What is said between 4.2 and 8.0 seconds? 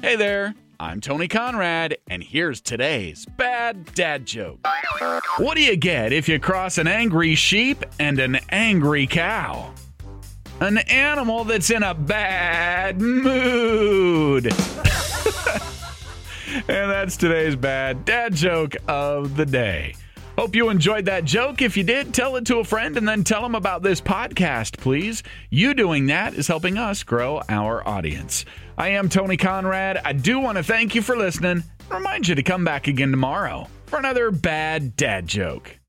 joke. What do you get if you cross an angry sheep